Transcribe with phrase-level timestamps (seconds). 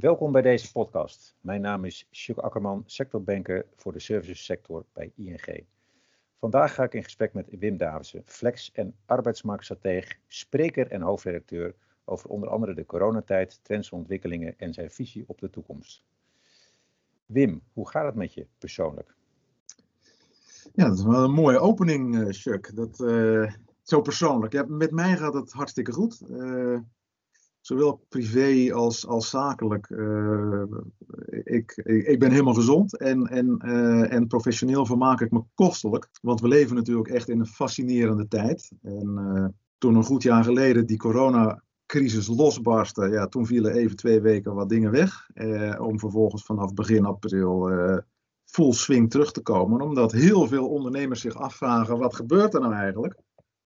[0.00, 1.36] Welkom bij deze podcast.
[1.40, 5.64] Mijn naam is Chuck Akkerman, sectorbanker voor de servicesector bij ING.
[6.38, 11.74] Vandaag ga ik in gesprek met Wim Davidsen, flex- en arbeidsmarktstratege, spreker en hoofdredacteur
[12.04, 16.04] over onder andere de coronatijd, trends en ontwikkelingen en zijn visie op de toekomst.
[17.26, 19.14] Wim, hoe gaat het met je persoonlijk?
[20.74, 22.76] Ja, dat is wel een mooie opening, Chuck.
[22.76, 24.68] Dat, uh, zo persoonlijk.
[24.68, 26.22] Met mij gaat het hartstikke goed.
[26.28, 26.78] Uh,
[27.60, 29.88] zowel privé als, als zakelijk.
[31.28, 33.58] ik, ik, ik, ben helemaal gezond en, en,
[34.08, 36.08] en professioneel vermaak ik me kostelijk.
[36.22, 38.72] Want we leven natuurlijk echt in een fascinerende tijd.
[38.82, 44.54] En toen een goed jaar geleden die coronacrisis losbarstte, ja, toen vielen even twee weken
[44.54, 45.28] wat dingen weg.
[45.78, 47.68] om vervolgens vanaf begin april
[48.44, 49.80] full swing terug te komen.
[49.80, 53.20] Omdat heel veel ondernemers zich afvragen: wat gebeurt er nou eigenlijk?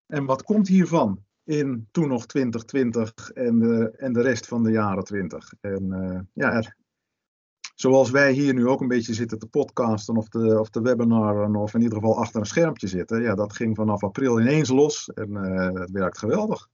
[0.07, 4.71] En wat komt hiervan in toen nog 2020 en de, en de rest van de
[4.71, 5.53] jaren 20?
[5.61, 6.77] En uh, ja, er,
[7.75, 11.57] zoals wij hier nu ook een beetje zitten te podcasten of te, of te webinaren
[11.57, 13.23] of in ieder geval achter een schermpje zitten.
[13.23, 16.69] Ja, dat ging vanaf april ineens los en uh, het werkt geweldig.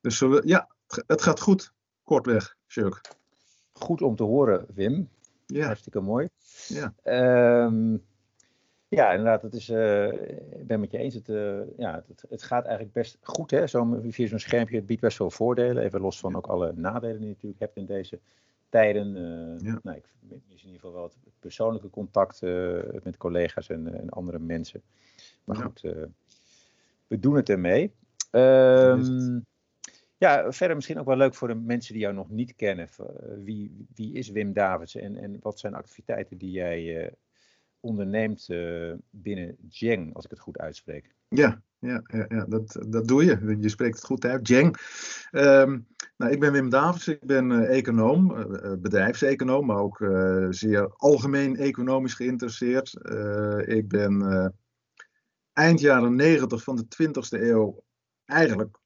[0.00, 0.68] Dus uh, ja,
[1.06, 3.00] het gaat goed, kortweg, Chuck.
[3.72, 5.08] Goed om te horen, Wim.
[5.46, 5.66] Ja.
[5.66, 6.28] Hartstikke mooi.
[6.68, 6.94] Ja.
[7.64, 8.04] Um,
[8.88, 11.14] ja, inderdaad, het is, uh, ik ben met je eens.
[11.14, 13.50] Het, uh, ja, het, het, gaat eigenlijk best goed.
[13.50, 13.66] Hè?
[13.66, 15.84] Zo, via zo'n schermpje, het biedt best veel voordelen.
[15.84, 18.18] Even los van ook alle nadelen die je natuurlijk hebt in deze
[18.68, 19.16] tijden.
[19.16, 19.80] Uh, ja.
[19.82, 20.04] nou, ik
[20.48, 22.40] mis in ieder geval wel het persoonlijke contact
[23.02, 24.82] met collega's en, en, andere mensen.
[25.44, 25.80] Maar goed,
[27.06, 27.92] we doen het ermee.
[28.30, 29.44] Um,
[30.18, 32.88] ja, verder misschien ook wel leuk voor de mensen die jou nog niet kennen.
[33.44, 37.12] Wie, wie is Wim Davids en, en wat zijn activiteiten die jij
[37.86, 41.14] onderneemt uh, binnen Jeng, als ik het goed uitspreek.
[41.28, 43.56] Ja, ja, ja, ja dat, dat doe je.
[43.60, 44.48] Je spreekt het goed uit.
[44.48, 44.76] Jeng.
[45.32, 50.04] Um, nou, ik ben Wim Davids, ik ben uh, econoom, uh, bedrijfseconoom, maar ook
[50.50, 52.94] zeer algemeen economisch geïnteresseerd.
[53.66, 54.54] ik ben
[55.52, 57.84] eind jaren 90 van de 20e eeuw
[58.24, 58.78] eigenlijk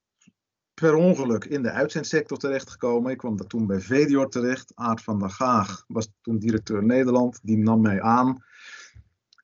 [0.81, 3.11] per ongeluk in de uitzendsector terechtgekomen.
[3.11, 4.72] Ik kwam daar toen bij Vedior terecht.
[4.75, 7.41] Aart van der Gaag was toen directeur Nederland.
[7.43, 8.44] Die nam mij aan.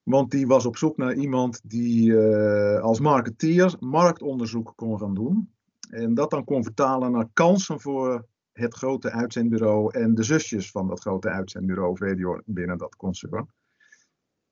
[0.09, 5.51] Want die was op zoek naar iemand die uh, als marketeer marktonderzoek kon gaan doen.
[5.91, 10.89] En dat dan kon vertalen naar kansen voor het grote uitzendbureau en de zusjes van
[10.89, 13.49] dat grote uitzendbureau VDO binnen dat concern.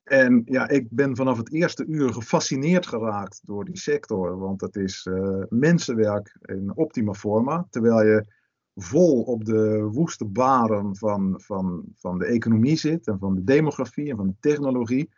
[0.03, 4.77] En ja, ik ben vanaf het eerste uur gefascineerd geraakt door die sector, want het
[4.77, 8.27] is uh, mensenwerk in optima forma, terwijl je
[8.75, 14.11] vol op de woeste baren van, van, van de economie zit en van de demografie
[14.11, 15.11] en van de technologie.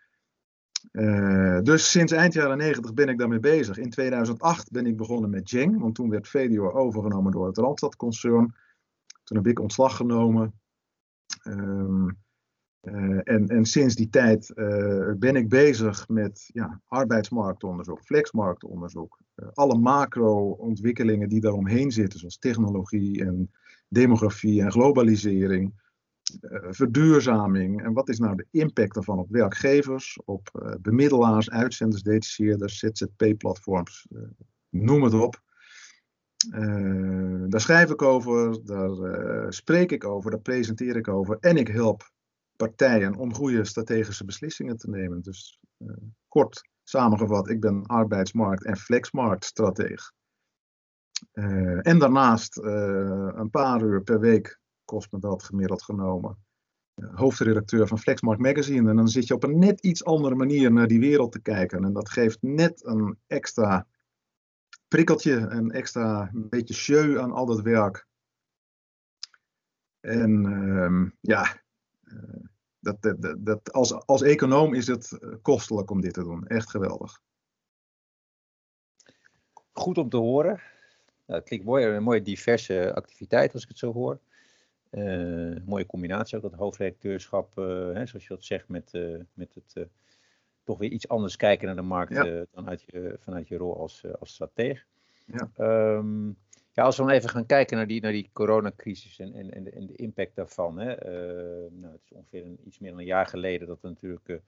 [0.93, 3.79] Uh, dus sinds eind jaren 90 ben ik daarmee bezig.
[3.79, 8.55] In 2008 ben ik begonnen met Jeng, want toen werd VDO overgenomen door het Randstad-concern.
[9.25, 10.61] Toen heb ik ontslag genomen.
[11.45, 12.19] Um,
[12.83, 19.19] uh, en, en sinds die tijd uh, ben ik bezig met ja, arbeidsmarktonderzoek, flexmarktonderzoek.
[19.53, 23.51] alle macro-ontwikkelingen die daaromheen zitten, zoals technologie en
[23.89, 25.86] demografie en globalisering.
[26.27, 32.03] Eh, verduurzaming en wat is nou de impact daarvan op werkgevers, op uh, bemiddelaars, uitzenders,
[32.03, 34.23] detacheerders, ZZP-platforms, uh,
[34.69, 35.45] noem het op.
[37.49, 42.11] daar schrijf ik over, daar spreek ik over, daar presenteer ik over en ik help
[42.57, 45.23] partijen om goede strategische beslissingen te nemen.
[45.23, 45.61] Dus
[46.29, 50.13] kort samengevat, ik ben arbeidsmarkt- en flexmarktstrateeg.
[51.33, 56.45] en daarnaast een paar uur per week kost me dat gemiddeld genomen.
[56.95, 58.91] hoofdredacteur van Flexmark Magazine.
[58.91, 61.85] En dan zit je op een net iets andere manier naar die wereld te kijken.
[61.85, 63.87] En dat geeft net een extra
[64.89, 68.07] prikkeltje, een extra beetje show aan al dat werk.
[70.01, 71.63] En uh, ja,
[72.05, 72.45] uh,
[72.79, 76.47] dat, dat, dat, als, als econoom is het kostelijk om dit te doen.
[76.47, 77.21] Echt geweldig.
[79.73, 80.61] Goed om te horen.
[81.27, 84.21] Nou, het klinkt mooi, een mooie diverse activiteit als ik het zo hoor.
[84.97, 89.55] Uh, mooie combinatie ook, dat hoofdredacteurschap, uh, hè, zoals je dat zegt, met, uh, met
[89.55, 89.89] het
[90.65, 92.15] toch weer iets anders kijken naar de markt
[92.53, 94.87] dan uit je, vanuit je rol als, als strateeg.
[95.27, 95.51] Ja.
[95.97, 96.37] Um,
[96.73, 99.65] ja, als we dan even gaan kijken naar die, naar die coronacrisis en, en, en,
[99.65, 100.79] de, en de impact daarvan.
[100.79, 100.95] Hè.
[101.71, 104.43] nou, het is ongeveer een, iets meer dan een jaar geleden dat het natuurlijk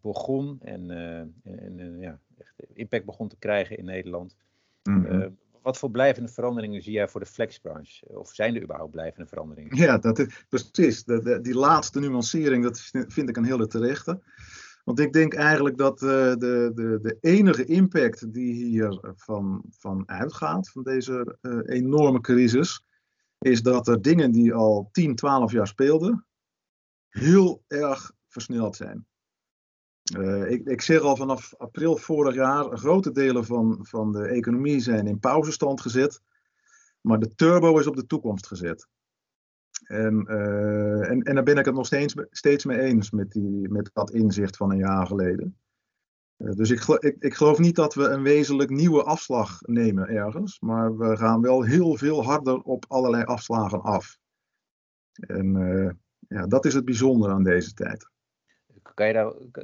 [0.00, 1.34] begon en, en,
[1.78, 4.36] en ja, echt impact begon te krijgen in Nederland.
[4.82, 8.06] Mm -hmm wat voor blijvende veranderingen zie jij voor de flexbranche?
[8.06, 9.76] Of zijn er überhaupt blijvende veranderingen?
[9.76, 11.04] Ja, dat is, precies.
[11.04, 14.22] De, die laatste nuancering, dat vind ik een hele terechte.
[14.84, 20.08] Want ik denk eigenlijk dat uh, de, de, de enige impact die hier van, van
[20.08, 22.84] uitgaat, van deze enorme crisis,
[23.38, 26.26] is dat er dingen die al 10, 12 jaar speelden,
[27.08, 29.06] heel erg versneld zijn.
[30.18, 34.80] Uh, ik, ik zeg al vanaf april vorig jaar, grote delen van, van de economie
[34.80, 36.22] zijn in pauzestand gezet,
[37.00, 38.88] maar de turbo is op de toekomst gezet.
[39.84, 43.68] En, uh, en, en daar ben ik het nog steeds, steeds mee eens met, die,
[43.68, 45.58] met dat inzicht van een jaar geleden.
[46.36, 50.60] Uh, dus ik, ik, ik geloof niet dat we een wezenlijk nieuwe afslag nemen ergens,
[50.60, 54.18] maar we gaan wel heel veel harder op allerlei afslagen af.
[55.12, 55.52] En
[56.28, 58.10] ja, dat is het bijzondere aan deze tijd.
[58.94, 59.12] Kan je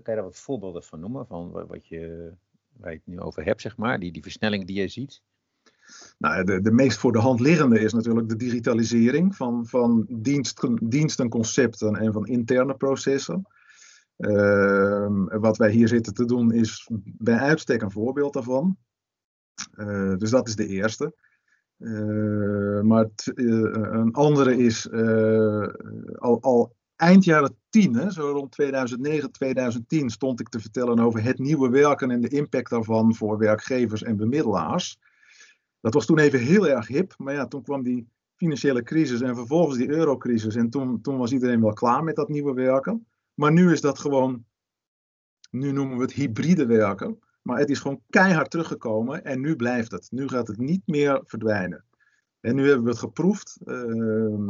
[0.03, 2.33] daar, wat voorbeelden van noemen, van wat je,
[2.73, 5.23] waar je het nu over hebt, zeg maar, die, die versnelling die je ziet?
[6.19, 10.67] Nou, de, de meest voor de hand liggende is natuurlijk de digitalisering van, van dienst,
[10.83, 13.47] dienstenconcepten en van interne processen.
[14.17, 18.77] Uh, wat wij hier zitten te doen is bij uitstek een voorbeeld daarvan.
[19.77, 21.15] Uh, dus dat is de eerste.
[21.79, 24.91] Uh, maar een andere is
[26.19, 31.23] al, al eind jaren 10, hè, zo rond 2009, 2010, stond ik te vertellen over
[31.23, 34.99] het nieuwe werken en de impact daarvan voor werkgevers en bemiddelaars.
[35.81, 39.35] Dat was toen even heel erg hip, maar ja, toen kwam die financiële crisis en
[39.35, 40.55] vervolgens die eurocrisis.
[40.55, 43.07] En toen, toen was iedereen wel klaar met dat nieuwe werken.
[43.35, 44.45] Maar nu is dat gewoon,
[45.51, 47.19] nu noemen we het hybride werken.
[47.43, 50.09] Maar het is gewoon keihard teruggekomen en nu blijft het.
[50.11, 51.85] Nu gaat het niet meer verdwijnen.
[52.41, 53.59] En nu hebben we het geproefd.
[53.65, 54.49] Uh,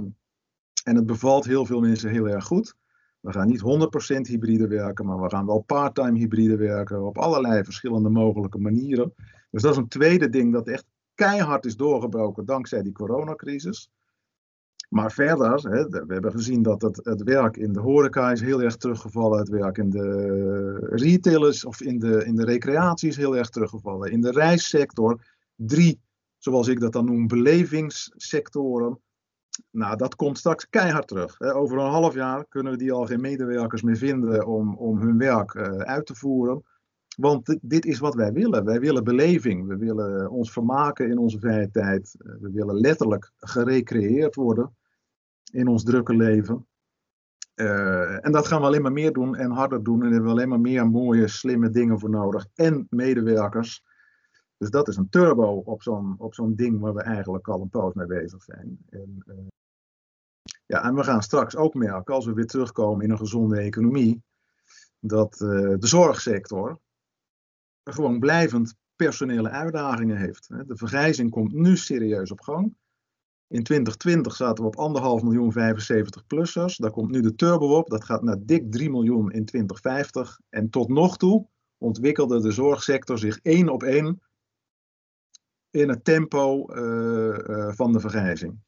[0.86, 2.74] en het bevalt heel veel mensen heel erg goed.
[3.20, 7.64] We gaan niet 100% hybride werken, maar we gaan wel part-time hybride werken op allerlei
[7.64, 9.14] verschillende mogelijke manieren.
[9.50, 10.84] Dus dat is een tweede ding dat echt
[11.14, 13.90] keihard is doorgebroken dankzij die coronacrisis.
[14.88, 15.62] Maar verder,
[16.06, 19.38] we hebben gezien dat het, het, werk in de horeca is heel erg teruggevallen.
[19.38, 24.10] Het werk in de retailers of in de, in de recreatie is heel erg teruggevallen.
[24.10, 25.22] In de reissector,
[25.54, 26.00] drie,
[26.38, 29.00] zoals ik dat dan noem, belevingssectoren.
[29.70, 31.40] Nou, dat komt straks keihard terug.
[31.40, 35.18] Over een half jaar kunnen we die al geen medewerkers meer vinden om, om hun
[35.18, 36.64] werk uh, uit te voeren.
[37.16, 38.64] Want dit is wat wij willen.
[38.64, 39.66] Wij willen beleving.
[39.66, 42.16] We willen ons vermaken in onze vrije tijd.
[42.18, 44.76] Eh, we willen letterlijk gerecreëerd worden
[45.52, 46.66] in ons drukke leven.
[48.20, 49.94] En dat gaan we alleen maar meer doen en harder doen.
[49.94, 52.46] En daar hebben we alleen maar meer mooie, slimme dingen voor nodig.
[52.54, 53.82] En medewerkers.
[54.58, 57.94] Dus dat is een turbo op zo'n, zo'n ding waar we eigenlijk al een poos
[57.94, 58.78] mee bezig zijn.
[58.90, 59.36] En, uh,
[60.66, 64.22] ja, en we gaan straks ook merken, als we weer terugkomen in een gezonde economie,
[65.00, 65.48] dat uh,
[65.78, 66.80] de zorgsector,
[67.82, 70.48] gewoon blijvend personele uitdagingen heeft.
[70.48, 72.74] De vergrijzing komt nu serieus op gang.
[73.48, 76.76] In 2020 zaten we op anderhalf miljoen 75-plussers.
[76.76, 77.88] Daar komt nu de turbo op.
[77.88, 80.40] Dat gaat naar dik 3 miljoen in 2050.
[80.48, 81.48] En tot nog toe
[81.78, 84.20] ontwikkelde de zorgsector zich één op één
[85.70, 88.58] in het tempo uh, uh, van de vergrijzing.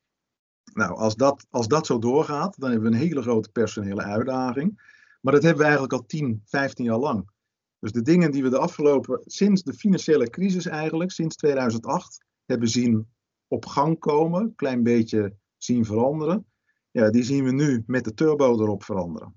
[0.72, 4.96] Nou, als dat, als dat zo doorgaat, dan hebben we een hele grote personele uitdaging.
[5.20, 7.30] Maar dat hebben we eigenlijk al 10, 15 jaar lang.
[7.78, 12.68] Dus de dingen die we de afgelopen, sinds de financiële crisis eigenlijk, sinds 2008, hebben
[12.68, 13.08] zien
[13.48, 16.46] op gang komen, een klein beetje zien veranderen,
[16.90, 19.34] ja, die zien we nu met de turbo erop veranderen.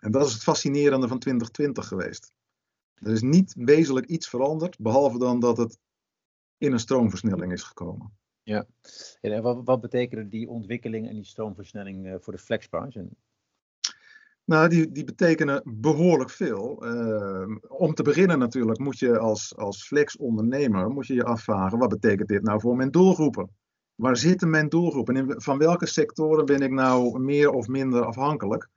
[0.00, 2.32] En dat is het fascinerende van 2020 geweest.
[2.94, 5.78] Er is niet wezenlijk iets veranderd, behalve dan dat het
[6.58, 8.12] in een stroomversnelling is gekomen.
[8.42, 8.66] Ja,
[9.20, 13.08] en wat, wat betekenen die ontwikkeling en die stroomversnelling eh, voor de flexbranche?
[14.44, 16.86] Nou, die, die betekenen behoorlijk veel.
[16.86, 21.88] Uh, om te beginnen natuurlijk moet je als, als flex-ondernemer moet je, je afvragen, wat
[21.88, 23.50] betekent dit nou voor mijn doelgroepen?
[23.94, 25.16] Waar zitten mijn doelgroepen?
[25.16, 28.68] En van welke sectoren ben ik nou meer of minder afhankelijk?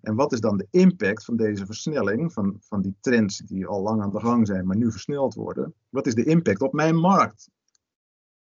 [0.00, 3.82] En wat is dan de impact van deze versnelling, van, van die trends die al
[3.82, 5.74] lang aan de gang zijn, maar nu versneld worden?
[5.88, 7.50] Wat is de impact op mijn markt?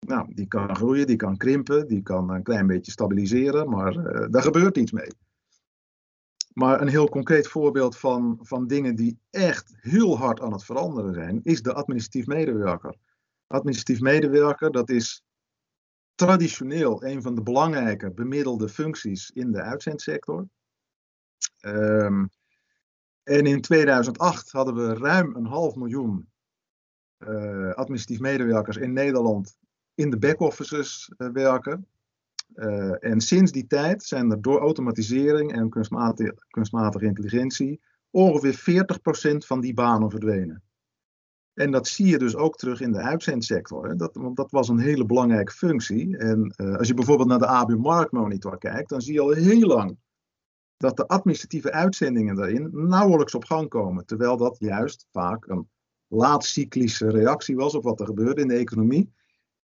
[0.07, 4.27] Nou, die kan groeien, die kan krimpen, die kan een klein beetje stabiliseren, maar uh,
[4.31, 5.11] daar gebeurt iets mee.
[6.53, 11.15] Maar een heel concreet voorbeeld van, van dingen die echt heel hard aan het veranderen
[11.15, 12.97] zijn, is de administratief medewerker.
[13.47, 15.25] Administratief medewerker, dat is
[16.15, 20.49] traditioneel een van de belangrijke bemiddelde functies in de uitzendsector.
[21.61, 22.31] Um,
[23.23, 26.29] en in 2008 hadden we ruim een half miljoen
[27.19, 29.57] uh, administratief medewerkers in Nederland
[29.95, 31.87] in de back-offices uh, werken.
[32.55, 38.85] Uh, en sinds die tijd zijn er door automatisering en kunstmatige, kunstmatige intelligentie ongeveer
[39.35, 40.63] 40% van die banen verdwenen.
[41.55, 43.89] En dat zie je dus ook terug in de uitzendsector.
[43.89, 43.95] Hè.
[43.95, 46.17] Dat, want dat was een hele belangrijke functie.
[46.17, 49.99] En als je bijvoorbeeld naar de ABU Marktmonitor kijkt, dan zie je al heel lang
[50.77, 54.07] dat de administratieve uitzendingen daarin nauwelijks op gang komen.
[54.07, 55.69] Terwijl dat juist vaak een
[56.07, 59.15] laatcyclische reactie was op wat er gebeurde in de economie.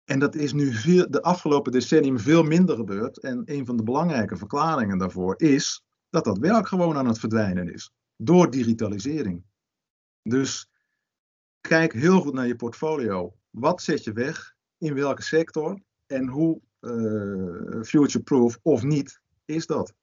[0.03, 3.19] En dat is nu veel, de afgelopen decennium veel minder gebeurd.
[3.19, 7.73] En een van de belangrijke verklaringen daarvoor is dat dat werk gewoon aan het verdwijnen
[7.73, 7.91] is.
[8.15, 9.43] Door digitalisering.
[10.23, 10.69] Dus
[11.61, 13.35] kijk heel goed naar je portfolio.
[13.49, 14.55] Wat zet je weg?
[14.77, 15.81] In welke sector?
[16.05, 19.93] En hoe uh, future-proof of niet is dat?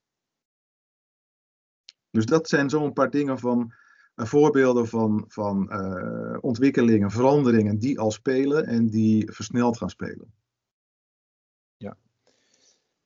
[2.10, 3.72] Dus dat zijn zo'n paar dingen van
[4.16, 10.32] uh, voorbeelden van, van uh, ontwikkelingen, veranderingen die al spelen en die versneld gaan spelen.
[11.76, 11.96] Ja.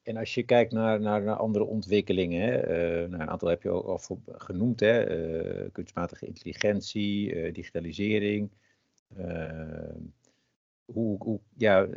[0.03, 3.63] En als je kijkt naar, naar, naar andere ontwikkelingen, hè, uh, nou, een aantal heb
[3.63, 8.51] je ook al genoemd, hè, kunstmatige intelligentie, digitalisering.
[10.85, 11.89] hoe, hoe, ja,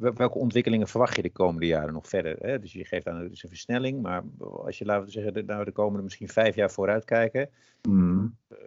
[0.00, 2.36] welke ontwikkelingen verwacht je de komende jaren nog verder?
[2.38, 2.58] Hè?
[2.58, 5.72] Dus je geeft aan dus een versnelling, maar als je laten we zeggen, nou, de
[5.72, 7.48] komende misschien vijf jaar vooruit kijken.
[7.88, 8.36] Mm.
[8.52, 8.58] Uh,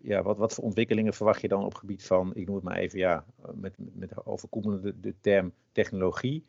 [0.00, 2.76] ja, wat, wat voor ontwikkelingen verwacht je dan op gebied van, ik noem het maar
[2.76, 3.24] even, ja,
[3.54, 6.44] met, met overkoepelende de, term technologie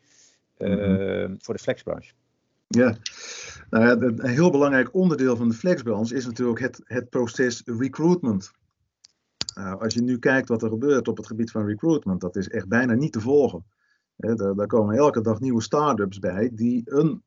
[0.58, 1.36] uh, mm.
[1.38, 2.12] voor de flexbranche?
[2.66, 2.96] Ja,
[3.70, 8.50] nou ja, een heel belangrijk onderdeel van de flexbranche is natuurlijk het, het proces recruitment.
[9.58, 12.48] Uh, als je nu kijkt wat er gebeurt op het gebied van recruitment, dat is
[12.48, 13.64] echt bijna niet te volgen
[14.20, 17.22] daar, komen elke dag nieuwe start-ups bij die een,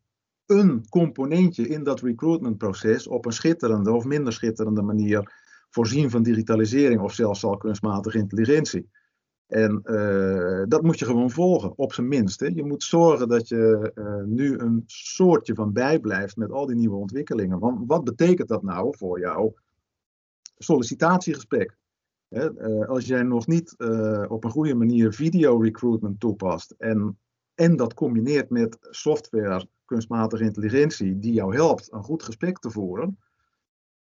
[0.46, 5.32] een componentje in dat recruitmentproces op een schitterende of minder schitterende manier
[5.70, 8.90] voorzien van digitalisering of zelfs al kunstmatige intelligentie.
[9.48, 12.40] En uh, dat moet je gewoon volgen, op zijn minst.
[12.40, 12.48] Hè.
[12.48, 16.96] Je moet zorgen dat je uh, nu een soortje van bijblijft met al die nieuwe
[16.96, 17.60] ontwikkelingen.
[17.60, 19.54] Want wat betekent dat nou voor jouw
[20.58, 21.78] sollicitatiegesprek?
[22.34, 27.20] Eh, als jij nog niet eh, op een goede manier video recruitment toepast en,
[27.54, 33.18] en dat combineert met software, kunstmatige intelligentie, die jou helpt een goed gesprek te voeren,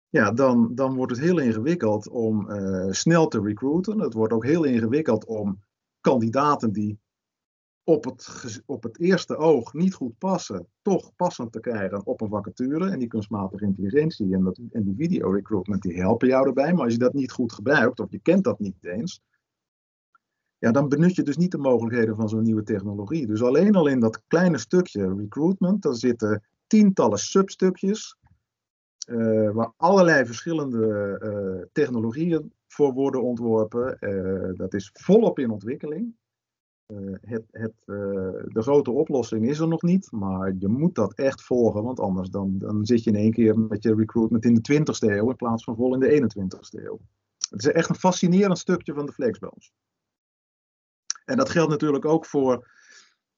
[0.10, 4.00] ja, dan, dan wordt het heel ingewikkeld om uh, snel te recruiten.
[4.00, 5.64] Het wordt ook heel ingewikkeld om
[6.02, 7.00] kandidaten die
[7.84, 12.30] op het, op het eerste oog niet goed passen, toch passend te krijgen op een
[12.30, 12.90] vacature.
[12.90, 16.74] En die kunstmatige intelligentie en, dat, en die video recruitment, die helpen jou erbij.
[16.74, 19.22] Maar als je dat niet goed gebruikt, of je kent dat niet eens,
[20.58, 23.28] ja, dan benut je dus niet de mogelijkheden van zo'n nieuwe technologie.
[23.28, 28.18] Dus alleen al in dat kleine stukje recruitment, daar zitten tientallen substukjes,
[29.10, 33.98] uh, waar allerlei verschillende uh, technologieën voor worden ontworpen.
[34.00, 36.16] Uh, dat is volop in ontwikkeling.
[36.86, 37.96] Eh, het, het, eh,
[38.46, 42.30] de grote oplossing is er nog niet, maar je moet dat echt volgen, want anders
[42.30, 45.36] dan, dan zit je in één keer met je recruitment in de 20ste eeuw in
[45.36, 47.00] plaats van vol in de 21ste eeuw.
[47.50, 49.72] Het is echt een fascinerend stukje van de flexbranche.
[51.26, 52.72] En dat geldt natuurlijk ook voor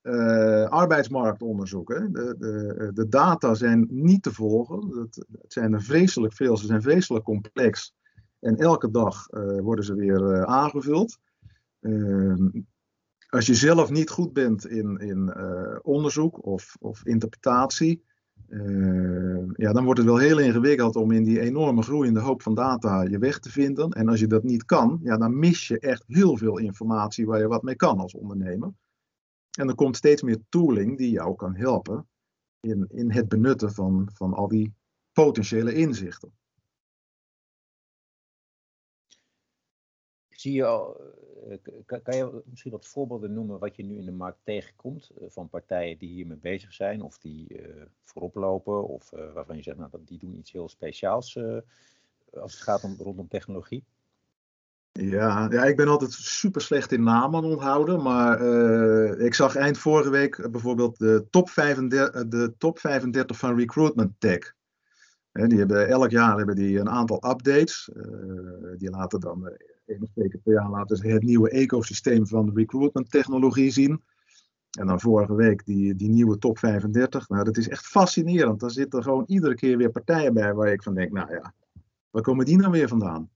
[0.01, 1.89] uh, arbeidsmarktonderzoek.
[1.89, 2.11] Hè.
[2.11, 4.99] De, de, de, data zijn niet te volgen.
[4.99, 7.95] Het, zijn er vreselijk veel, ze zijn vreselijk complex.
[8.39, 9.25] En elke dag
[9.61, 11.19] worden ze weer aangevuld.
[13.35, 18.03] Als je zelf niet goed bent in, in uh, onderzoek of, of interpretatie,
[18.47, 22.55] uh, ja, dan wordt het wel heel ingewikkeld om in die enorme groeiende hoop van
[22.55, 23.91] data je weg te vinden.
[23.91, 27.39] En als je dat niet kan, ja, dan mis je echt heel veel informatie waar
[27.39, 28.73] je wat mee kan als ondernemer.
[29.57, 32.07] En er komt steeds meer tooling die jou kan helpen
[32.59, 34.73] in, in het benutten van, van al die
[35.13, 36.33] potentiële inzichten.
[40.29, 44.39] Zie je eh, kan, je misschien wat voorbeelden noemen wat je nu in de markt
[44.43, 49.55] tegenkomt eh, van partijen die hiermee bezig zijn of die uh, voorop lopen of waarvan
[49.55, 51.39] je zegt nou, die doen iets heel speciaals
[52.33, 53.83] als het gaat om, rondom technologie?
[54.91, 58.41] Ja, ja, ik ben altijd super slecht in namen onthouden, maar
[59.19, 64.53] ik zag eind vorige week bijvoorbeeld de top 35, de top 35 van Recruitment Tech.
[65.31, 67.89] die hebben, elk jaar hebben die een aantal updates.
[68.77, 69.57] die laten dan
[70.01, 74.03] of twee per jaar laten het nieuwe ecosysteem van recruitment technologie zien.
[74.79, 77.29] En dan vorige week die, die nieuwe top 35.
[77.29, 78.59] Nou, dat is echt fascinerend.
[78.59, 81.53] Daar zitten gewoon iedere keer weer partijen bij waar ik van denk, nou ja,
[82.09, 83.29] waar komen die nou weer vandaan?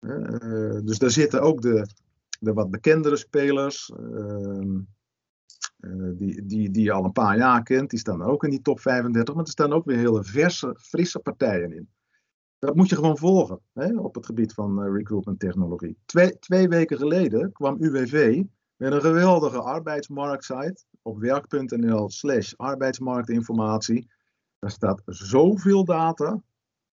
[0.00, 1.86] Uh, dus daar zitten ook de,
[2.40, 4.76] de wat bekendere spelers, uh,
[5.80, 8.62] uh, die, die, die je al een paar jaar kent, die staan ook in die
[8.62, 9.34] top 35.
[9.34, 11.88] Maar er staan ook weer hele verse, frisse partijen in.
[12.60, 15.96] Dat moet je gewoon volgen hè, op het gebied van uh, recruitment technologie.
[16.04, 18.42] Twee, twee weken geleden kwam UWV
[18.76, 24.10] met een geweldige arbeidsmarktsite op werk.nl slash arbeidsmarktinformatie.
[24.58, 26.42] Daar staat zoveel data,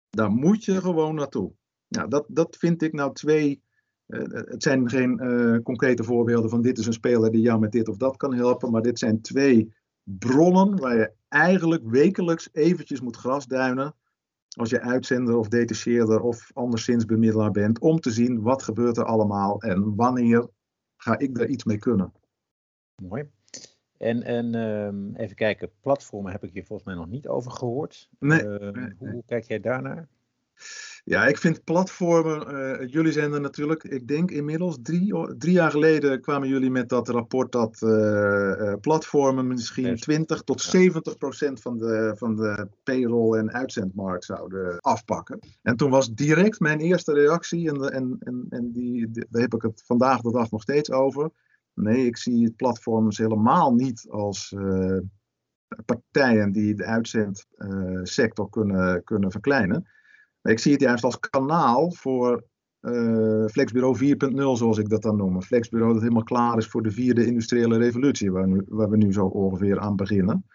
[0.10, 1.52] daar moet je gewoon naartoe.
[1.88, 3.62] Nou, dat, dat vind ik nou twee.
[4.08, 7.72] Uh, het zijn geen uh, concrete voorbeelden van dit is een speler die jou met
[7.72, 13.02] dit of dat kan helpen, maar dit zijn twee bronnen waar je eigenlijk wekelijks eventjes
[13.02, 13.96] moet grasduinen
[14.56, 19.06] als je uitzender of detacheerder of anderszins bemiddelaar bent, om te zien wat gebeurt er
[19.06, 20.48] allemaal en wanneer
[20.98, 22.14] ga ik daar iets mee kunnen.
[23.02, 23.30] Mooi.
[23.98, 28.10] En, en um, even kijken, platformen heb ik hier volgens mij nog niet over gehoord.
[28.20, 30.08] Nee, uh, nee, hoe, kijk jij daarnaar?
[31.10, 35.72] Ja, ik vind platformen, uh, jullie zijn er natuurlijk, ik denk inmiddels drie, drie jaar
[35.72, 41.78] geleden kwamen jullie met dat rapport dat uh, platformen misschien 20 tot 70 procent van
[41.78, 45.40] de, van de payroll- en uitzendmarkt zouden afpakken.
[45.62, 49.54] En toen was direct mijn eerste reactie, en, en, en, en die, die, daar heb
[49.54, 51.30] ik het vandaag de dag nog steeds over.
[51.74, 54.56] Nee, ik zie platforms helemaal niet als
[55.86, 59.96] partijen die de uitzendsector kunnen, kunnen verkleinen.
[60.48, 62.44] Ik zie het juist als kanaal voor
[62.82, 65.36] uh, Flexbureau 4.0, zoals ik dat dan noem.
[65.36, 69.26] Een flexbureau dat helemaal klaar is voor de vierde industriële revolutie, waar, we nu zo
[69.26, 70.46] ongeveer aan beginnen.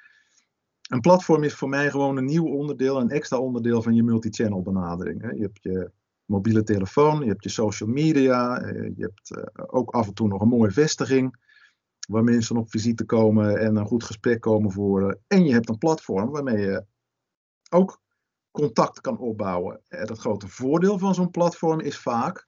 [0.90, 4.62] Een platform is voor mij gewoon een nieuw onderdeel, een extra onderdeel van je multi-channel
[4.62, 5.32] benadering.
[5.36, 5.90] Je hebt je
[6.24, 10.40] mobiele telefoon, je hebt je social media, je hebt uh, ook af en toe nog
[10.40, 11.36] een mooie vestiging
[12.08, 15.18] waar mensen op visite komen en een goed gesprek komen voeren.
[15.26, 16.84] En je hebt een platform waarmee je
[17.70, 18.00] ook
[18.52, 19.80] contact kan opbouwen.
[19.88, 22.46] Het grote voordeel van zo'n platform is vaak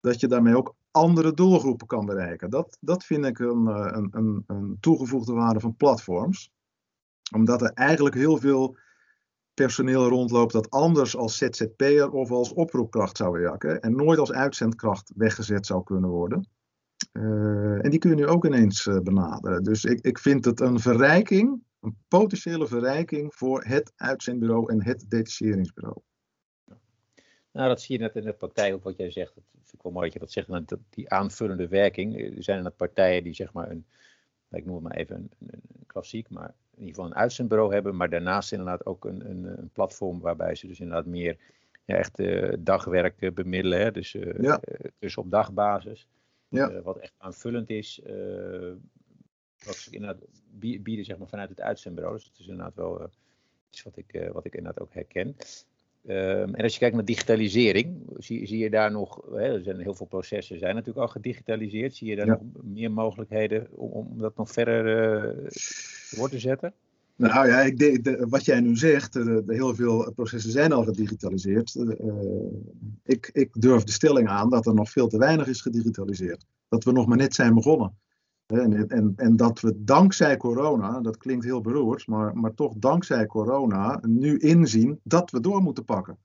[0.00, 2.50] dat je daarmee ook andere doelgroepen kan bereiken.
[2.50, 6.52] Dat, dat vind ik een, een, een, een toegevoegde waarde van platforms.
[7.34, 8.76] Omdat er eigenlijk heel veel
[9.54, 15.12] personeel rondloopt dat anders als ZZP'er of als oproepkracht zou werken en nooit als uitzendkracht
[15.16, 16.48] weggezet zou kunnen worden.
[17.12, 19.62] Uh, en die kun je nu ook ineens benaderen.
[19.62, 25.04] Dus ik, ik vind het een verrijking, een potentiële verrijking voor het uitzendbureau en het
[25.08, 26.00] detacheringsbureau.
[27.58, 29.34] Nou, dat zie je net in de praktijk ook wat jij zegt.
[29.34, 30.68] Dat vind ik wel mooi dat je dat zegt.
[30.68, 32.36] Dat die aanvullende werking.
[32.36, 33.86] Er zijn er partijen die zeg maar een,
[34.50, 37.96] ik noem het maar even een, een, klassiek, maar in ieder geval een uitzendbureau hebben.
[37.96, 41.36] Maar daarnaast inderdaad ook een, een, een platform waarbij ze dus inderdaad meer
[41.84, 43.80] ja, echt uh, dagwerk bemiddelen.
[43.80, 43.90] Hè?
[43.90, 44.60] Dus, uh, ja.
[44.98, 46.06] dus op dagbasis.
[46.48, 46.70] Ja.
[46.70, 48.00] Uh, wat echt aanvullend is.
[49.68, 50.24] Uh, wat ze inderdaad
[50.58, 52.16] bieden zeg maar, vanuit het uitzendbureau.
[52.16, 53.06] Dus het is inderdaad wel uh,
[53.70, 55.36] iets wat ik, wat ik inderdaad ook herken.
[56.06, 59.80] Um, en als je kijkt naar digitalisering, zie, zie je daar nog, hè, er zijn
[59.80, 61.94] heel veel processen zijn natuurlijk al gedigitaliseerd.
[61.94, 62.32] Zie je daar Ja.
[62.32, 64.84] nog meer mogelijkheden om, om dat nog verder
[66.10, 66.72] door te zetten?
[67.16, 70.84] Nou ja, ik de, wat jij nu zegt, de, de heel veel processen zijn al
[70.84, 71.74] gedigitaliseerd.
[71.74, 71.94] Uh,
[73.04, 76.44] ik, ik durf de stelling aan dat er nog veel te weinig is gedigitaliseerd.
[76.68, 77.98] Dat we nog maar net zijn begonnen.
[78.54, 83.26] En, en, en dat we dankzij corona, dat klinkt heel beroerd, maar, maar toch dankzij
[83.26, 86.18] corona nu inzien dat we door moeten pakken.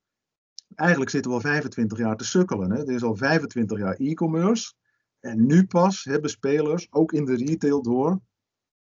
[0.75, 2.71] Eigenlijk zitten we al 25 jaar te sukkelen.
[2.71, 2.77] Hè?
[2.77, 4.73] Er is al 25 jaar e-commerce.
[5.19, 8.19] En nu pas hebben spelers, ook in de retail, door.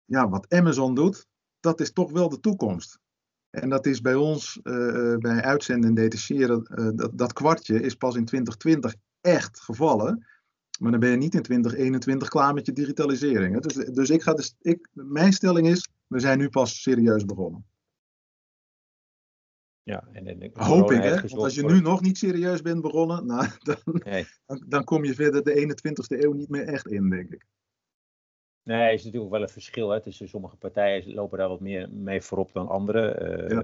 [0.05, 1.27] Ja, wat Amazon doet,
[1.61, 2.99] dat is toch wel de toekomst.
[3.51, 7.95] En dat is bij ons, uh, bij uitzenden en detacheren, uh, dat, dat, kwartje is
[7.95, 10.27] pas in 2020 echt gevallen.
[10.79, 13.55] Maar dan ben je niet in 2021 klaar met je digitalisering.
[13.55, 13.61] Hè?
[13.61, 17.67] Dus, dus ik ga dus, ik, mijn stelling is, we zijn nu pas serieus begonnen.
[19.83, 21.15] Ja, en, en Hoop ik, hè?
[21.15, 24.27] Want als je nu nog niet serieus bent begonnen, nou, dan, nee.
[24.47, 27.47] dan, dan kom je verder de 21ste eeuw niet meer echt in, denk ik.
[28.63, 29.91] Nee, er is natuurlijk wel een verschil.
[29.91, 33.23] Hè, tussen sommige partijen lopen daar wat meer mee voorop dan anderen.
[33.23, 33.63] Uh, ja.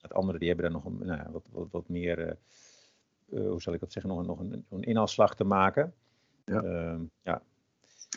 [0.00, 2.32] En andere die hebben daar nog een, nou, wat, wat, wat meer, uh,
[3.40, 5.94] uh, hoe zal ik dat zeggen, nog, een, nog een, een inhaalslag te maken.
[6.46, 6.62] Ja.
[6.62, 7.42] Ehm, ja.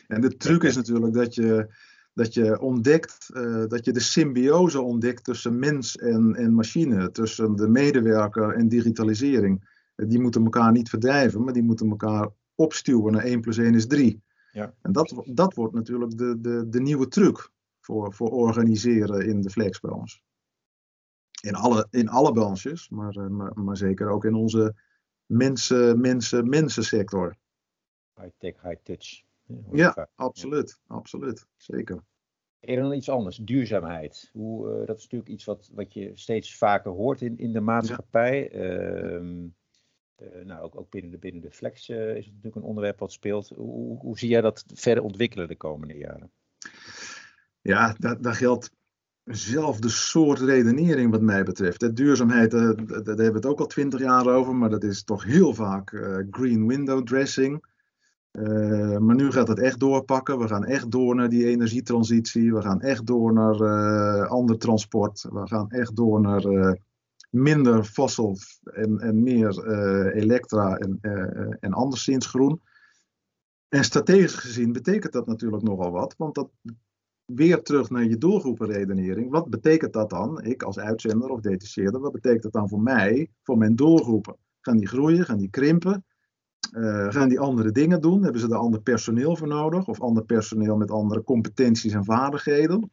[0.08, 1.74] En de truc is natuurlijk dat je,
[2.14, 7.56] dat je ontdekt, uh, dat je de symbiose ontdekt tussen mens en, en machine, tussen
[7.56, 9.78] de medewerker en digitalisering.
[9.96, 13.88] Die moeten elkaar niet verdrijven, maar die moeten elkaar opstuwen naar 1 plus 1 is
[13.88, 14.22] 3.
[14.52, 14.74] Ja.
[14.82, 19.50] En dat, dat wordt natuurlijk de, de, de nieuwe truc voor, voor organiseren in de
[19.50, 20.20] flexbranche.
[21.42, 24.76] In alle, in alle branches, maar, maar, maar zeker ook in onze
[25.26, 27.38] mensen, mensen, mensensector.
[28.22, 29.24] High tech, high touch.
[29.72, 32.04] Ja, absoluut, absoluut, zeker.
[32.60, 34.30] En dan iets anders, duurzaamheid.
[34.34, 37.62] Hoe, uh, dat is natuurlijk iets wat, wat je steeds vaker hoort in, in de
[37.62, 38.50] maatschappij.
[38.52, 38.60] Ja.
[38.60, 39.44] Uh,
[40.22, 43.00] uh, nou, ook, ook binnen de, binnen de flex uh, is het natuurlijk een onderwerp
[43.00, 43.50] wat speelt.
[43.50, 46.32] Hoe, hoe zie jij dat verder ontwikkelen de komende jaren?
[47.62, 48.72] Ja, daar, daar geldt
[49.24, 51.80] eenzelfde soort redenering wat mij betreft.
[51.80, 55.24] De duurzaamheid, daar hebben we het ook al twintig jaar over, maar dat is toch
[55.24, 55.90] heel vaak
[56.32, 57.68] green window dressing.
[58.32, 60.40] Uh, maar nu gaat het echt doorpakken.
[60.40, 62.54] We gaan echt door naar die energietransitie.
[62.54, 65.26] We gaan echt door naar uh, ander transport.
[65.32, 66.72] We gaan echt door naar uh,
[67.30, 69.68] minder fossiel en, en meer
[70.14, 70.98] elektra en,
[71.60, 72.62] en anderszins groen.
[73.68, 76.16] En strategisch gezien betekent dat natuurlijk nogal wat.
[76.18, 76.50] Want dat
[77.26, 79.32] weer terug naar je doelgroepenredenering.
[79.32, 80.44] Wat betekent dat dan?
[80.44, 84.38] Ik als uitzender of detacheerder, wat betekent dat dan voor mij, voor mijn doelgroepen?
[84.62, 85.26] Gaan die groeien?
[85.26, 86.06] Gaan die krimpen?
[87.10, 88.24] Gaan die andere dingen doen?
[88.24, 89.88] Hebben ze er ander personeel voor nodig?
[89.88, 92.92] Of ander personeel met andere competenties en vaardigheden?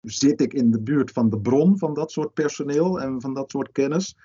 [0.00, 3.50] Zit ik in de buurt van de bron van dat soort personeel en van dat
[3.50, 4.16] soort kennis?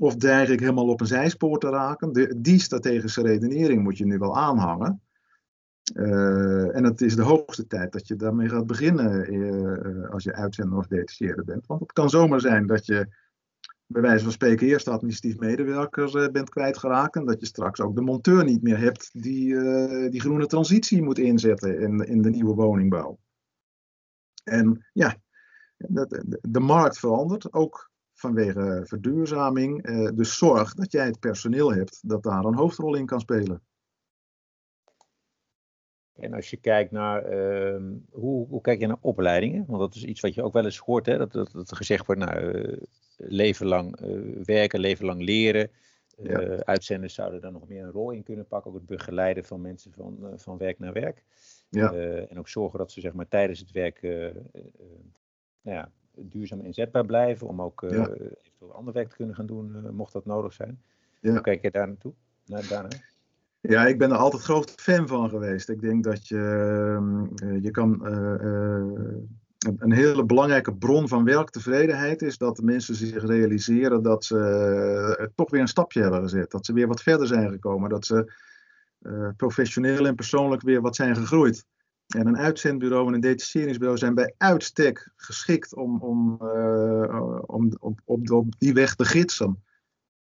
[0.00, 2.12] Of dreig ik helemaal op een zijspoor te raken?
[2.12, 5.02] De, die strategische redenering moet je nu wel aanhangen.
[5.94, 10.34] Uh, en het is de hoogste tijd dat je daarmee gaat beginnen uh, als je
[10.34, 11.66] uitzender of detacheerder bent.
[11.66, 13.08] Want het kan zomaar zijn dat je
[13.86, 17.16] bij wijze van spreken eerst administratief medewerker uh, bent kwijtgeraakt.
[17.16, 19.58] En dat je straks ook de monteur niet meer hebt die
[20.10, 23.18] die groene transitie moet inzetten in, in de nieuwe woningbouw.
[24.44, 25.16] En ja,
[25.76, 29.86] de, de markt verandert, ook vanwege verduurzaming.
[30.14, 33.62] dus zorg dat jij het personeel hebt dat daar een hoofdrol in kan spelen.
[36.16, 39.64] En als je kijkt naar, uh, hoe, hoe kijk je naar opleidingen?
[39.66, 41.18] Want dat is iets wat je ook wel eens hoort, hè?
[41.18, 42.82] Dat, dat, dat er gezegd wordt, nou, uh,
[43.16, 45.70] leven lang uh, werken, leven lang leren.
[46.16, 46.40] Ja.
[46.40, 48.70] Eh, uitzenders zouden daar nog meer een rol in kunnen pakken.
[48.70, 51.24] Ook het begeleiden van mensen van, van werk naar werk.
[51.68, 51.92] Ja.
[52.28, 54.02] en ook zorgen dat ze zeg maar, tijdens het werk
[55.62, 57.46] nou ja, duurzaam inzetbaar blijven.
[57.46, 58.08] Om ook ja.
[58.08, 60.82] eventueel ander werk te kunnen gaan doen, mocht dat nodig zijn.
[61.20, 61.30] Ja.
[61.30, 62.12] Hoe kijk je daar naartoe?
[62.46, 62.88] Naar, daarna?
[63.68, 65.68] Ja, ik ben er altijd groot fan van geweest.
[65.68, 66.36] Ik denk dat je,
[67.42, 68.00] uh, je kan.
[68.04, 69.22] Uh,
[69.78, 75.60] een hele belangrijke bron van werktevredenheid is dat mensen zich realiseren dat ze toch weer
[75.60, 76.50] een stapje hebben gezet.
[76.50, 77.90] Dat ze weer wat verder zijn gekomen.
[77.90, 78.32] Dat ze
[79.36, 81.64] professioneel en persoonlijk weer wat zijn gegroeid.
[82.06, 86.36] En een uitzendbureau en een detacheringsbureau zijn bij uitstek geschikt om, om,
[87.46, 87.72] om,
[88.04, 89.62] om, op die weg te gidsen.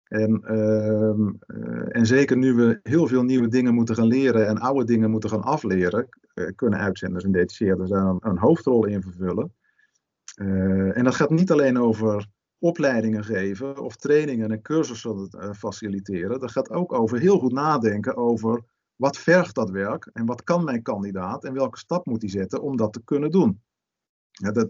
[0.05, 4.85] En, uh, en zeker nu we heel veel nieuwe dingen moeten gaan leren en oude
[4.85, 9.53] dingen moeten gaan afleren, uh, kunnen uitzenders en detacheerders daar een, een, hoofdrol in vervullen.
[10.35, 12.27] Uh, en dat gaat niet alleen over
[12.59, 16.39] opleidingen geven of trainingen en cursussen faciliteren.
[16.39, 18.63] Dat gaat ook over heel goed nadenken over
[18.95, 22.61] wat vergt dat werk en wat kan mijn kandidaat en welke stap moet hij zetten
[22.61, 23.61] om dat te kunnen doen.
[24.31, 24.69] Ja, dat,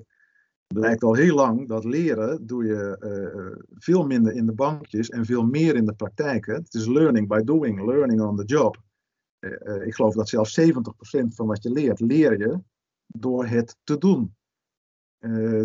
[0.68, 5.26] blijkt al heel lang dat leren doe je uh, veel minder in de bankjes en
[5.26, 6.46] veel meer in de praktijk.
[6.46, 6.54] Hè?
[6.54, 8.84] Het is learning by doing, learning on the job.
[9.40, 10.64] Uh, ik geloof dat zelfs 70%
[11.28, 12.60] van wat je leert, leer je
[13.08, 14.36] door het te doen.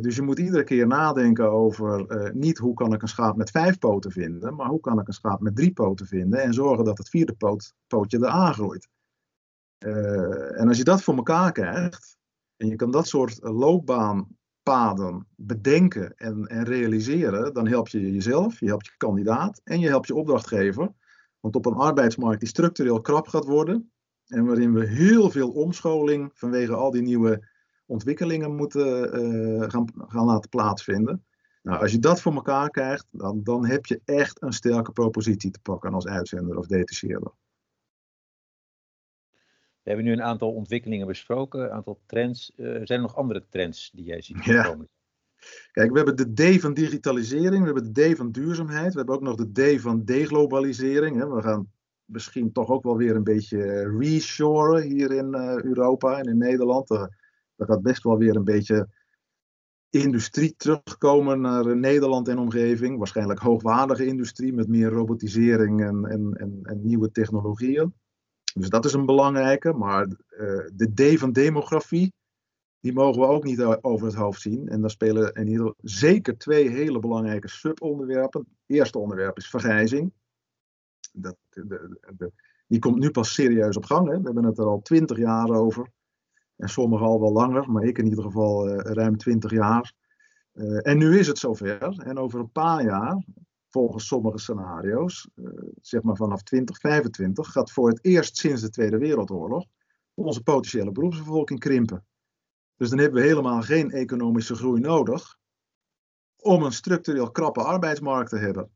[0.00, 3.78] dus je moet iedere keer nadenken over niet hoe kan ik een schaap met vijf
[3.78, 6.98] poten vinden, maar hoe kan ik een schaap met drie poten vinden en zorgen dat
[6.98, 8.88] het vierde poot, pootje er aangroeit.
[9.78, 12.16] en als je dat voor elkaar krijgt,
[12.56, 18.60] en je kan dat soort loopbaan paden bedenken en, en realiseren, dan help je jezelf,
[18.60, 20.92] je helpt je kandidaat en je helpt je opdrachtgever.
[21.40, 23.92] Want op een arbeidsmarkt die structureel krap gaat worden
[24.26, 27.48] en waarin we heel veel omscholing vanwege al die nieuwe
[27.86, 31.24] ontwikkelingen moeten gaan, gaan laten plaatsvinden.
[31.62, 35.50] Nou, als je dat voor elkaar krijgt, dan, dan heb je echt een sterke propositie
[35.50, 37.32] te pakken als uitzender of detacheerder.
[39.90, 42.52] We hebben nu een aantal ontwikkelingen besproken, een aantal trends.
[42.56, 44.62] Uh, zijn er nog andere trends die jij ziet ja.
[44.62, 44.88] komen?
[45.72, 49.14] Kijk, we hebben de D van digitalisering, we hebben de D van duurzaamheid, we hebben
[49.14, 51.16] ook nog de D van deglobalisering.
[51.16, 51.28] Hè.
[51.28, 51.72] We gaan
[52.04, 53.62] misschien toch ook wel weer een beetje
[53.98, 56.90] reshoren hier in uh, Europa en in Nederland.
[56.90, 57.08] Er
[57.56, 58.88] gaat best wel weer een beetje
[59.90, 62.98] industrie terugkomen naar Nederland en omgeving.
[62.98, 67.94] Waarschijnlijk hoogwaardige industrie met meer robotisering en, en, en, en nieuwe technologieën.
[68.52, 69.72] Dus dat is een belangrijke.
[69.72, 70.16] Maar uh,
[70.74, 72.12] de D van demografie,
[72.80, 74.68] die mogen we ook niet over het hoofd zien.
[74.68, 78.40] En daar spelen in ieder zeker twee hele belangrijke subonderwerpen.
[78.40, 80.12] Het eerste onderwerp is vergrijzing.
[81.12, 82.32] Dat, de, de,
[82.66, 84.08] die komt nu pas serieus op gang.
[84.08, 84.16] Hè.
[84.16, 85.90] We hebben het er al twintig jaar over.
[86.56, 89.92] En sommigen al wel langer, maar ik in ieder geval uh, ruim twintig jaar.
[90.82, 91.98] En nu is het zover.
[91.98, 93.24] En over een paar jaar
[93.70, 95.48] volgens sommige scenario's, uh,
[95.80, 99.66] zeg maar vanaf 2025, gaat voor het eerst sinds de Tweede Wereldoorlog
[100.14, 102.04] onze potentiële beroepsbevolking krimpen.
[102.76, 105.38] Dus dan hebben we helemaal geen economische groei nodig
[106.36, 108.70] om een structureel krappe arbeidsmarkt te hebben.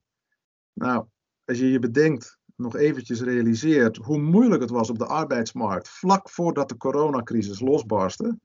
[0.73, 1.07] Nou,
[1.45, 6.31] als je je bedenkt, nog eventjes realiseert hoe moeilijk het was op de arbeidsmarkt vlak
[6.31, 8.39] voordat de coronacrisis losbarstte,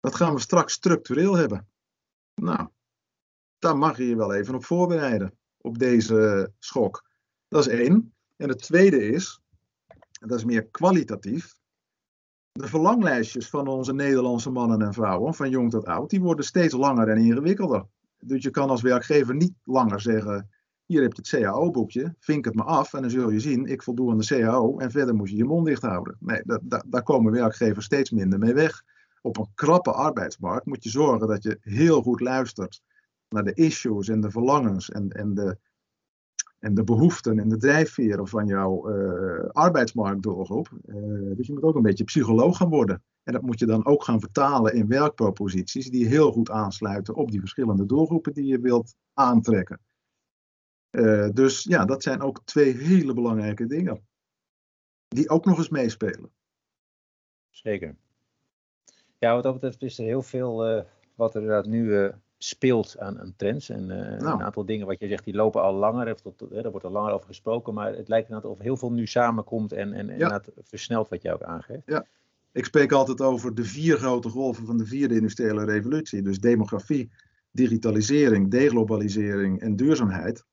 [0.00, 1.68] dat gaan we straks structureel hebben.
[2.34, 2.68] Nou,
[3.58, 7.04] daar mag je je wel even op voorbereiden op deze schok.
[7.48, 8.14] Dat is één.
[8.36, 9.40] En het tweede is,
[10.20, 11.54] en dat is meer kwalitatief,
[12.52, 16.74] de verlanglijstjes van onze Nederlandse mannen en vrouwen, van jong tot oud, die worden steeds
[16.74, 17.86] langer en ingewikkelder.
[18.18, 20.50] Dus je kan als werkgever niet langer zeggen,
[20.86, 23.82] hier heb je het CAO-boekje, vink het maar af en dan zul je zien, ik
[23.82, 26.16] voldoe aan de CAO en verder moet je je mond dicht houden.
[26.20, 26.42] Nee,
[26.86, 28.82] daar komen werkgevers steeds minder mee weg.
[29.20, 32.82] Op een krappe arbeidsmarkt moet je zorgen dat je heel goed luistert
[33.32, 35.58] naar de issues en de verlangens en, en de,
[36.58, 40.68] en de behoeften en de drijfveren van jouw uh, arbeidsmarktdoelgroep.
[40.86, 43.02] Uh, dus je moet ook een beetje psycholoog gaan worden.
[43.22, 47.30] En dat moet je dan ook gaan vertalen in werkproposities die heel goed aansluiten op
[47.30, 49.80] die verschillende doelgroepen die je wilt aantrekken.
[50.90, 54.06] Uh, dus ja, dat zijn ook twee hele belangrijke dingen.
[55.08, 56.30] Die ook nog eens meespelen.
[57.50, 57.96] Zeker.
[59.18, 62.12] Ja, wat dat betreft is er heel veel wat er inderdaad nu
[62.44, 63.68] speelt aan, aan, trends.
[63.68, 64.24] En nou.
[64.24, 66.04] een aantal dingen wat je zegt, die lopen al langer.
[66.48, 67.74] Daar wordt al langer over gesproken.
[67.74, 70.30] Maar het lijkt inderdaad of heel veel nu samenkomt en, en, ja.
[70.30, 71.82] en versnelt wat jij ook aangeeft.
[71.86, 72.06] Ja,
[72.52, 76.22] ik spreek altijd over de vier grote golven van de vierde industriële revolutie.
[76.22, 77.10] Dus demografie,
[77.50, 80.44] digitalisering, deglobalisering en duurzaamheid.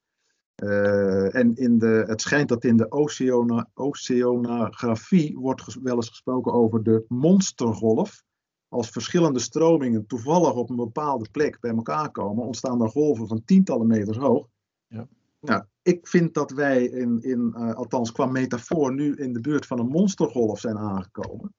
[0.64, 6.54] Uh, en in de, het schijnt dat in de oceana, oceanografie wordt wel eens gesproken
[6.54, 8.24] over de monstergolf
[8.70, 13.44] als verschillende stromingen toevallig op een bepaalde plek bij elkaar komen, ontstaan er golven van
[13.46, 14.48] tientallen meters hoog.
[14.88, 15.08] Ja.
[15.42, 19.66] Nou, ik vind dat wij, in, in, eh, althans qua metafoor, nu in de buurt
[19.66, 21.54] van een monstergolf zijn aangekomen.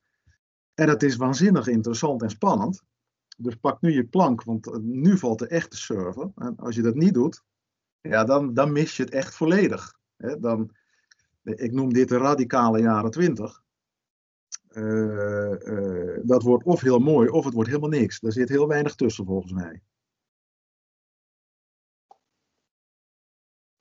[0.75, 2.83] En dat is waanzinnig interessant en spannend.
[3.37, 6.31] Dus pak nu je plank, want eh, nu valt de echte server.
[6.37, 7.43] En als je dat niet doet,
[8.01, 9.99] ja, dan, dan mis je het echt volledig.
[10.39, 10.71] Dan,
[11.43, 13.63] ik noem dit de radicale jaren 20
[16.23, 18.21] dat wordt of heel mooi of het wordt helemaal niks.
[18.21, 19.83] Daar zit heel weinig tussen volgens mij.